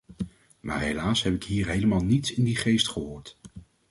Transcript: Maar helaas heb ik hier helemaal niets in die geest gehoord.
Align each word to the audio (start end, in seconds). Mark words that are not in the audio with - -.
Maar 0.59 0.81
helaas 0.81 1.23
heb 1.23 1.33
ik 1.33 1.43
hier 1.43 1.67
helemaal 1.67 2.03
niets 2.03 2.33
in 2.33 2.43
die 2.43 2.55
geest 2.55 2.87
gehoord. 2.89 3.37